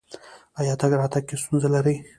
[0.59, 1.95] ایا تګ راتګ کې ستونزه لرئ؟